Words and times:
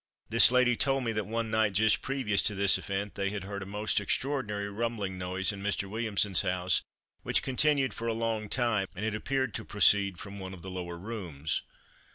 This 0.29 0.49
lady 0.49 0.75
told 0.75 1.03
me 1.03 1.11
that 1.11 1.27
one 1.27 1.51
night 1.51 1.73
just 1.73 2.01
previous 2.01 2.41
to 2.41 2.55
this 2.55 2.79
event 2.79 3.13
they 3.13 3.29
had 3.29 3.43
heard 3.43 3.61
a 3.61 3.67
most 3.67 3.99
extraordinary 4.01 4.67
rumbling 4.67 5.19
noise 5.19 5.51
in 5.51 5.61
Mr. 5.61 5.87
Williamson's 5.87 6.41
house 6.41 6.81
which 7.21 7.43
continued 7.43 7.93
for 7.93 8.07
a 8.07 8.13
long 8.15 8.49
time 8.49 8.87
and 8.95 9.05
it 9.05 9.13
appeared 9.13 9.53
to 9.53 9.63
proceed 9.63 10.17
from 10.17 10.39
one 10.39 10.55
of 10.55 10.63
the 10.63 10.71
lower 10.71 10.97
rooms. 10.97 11.61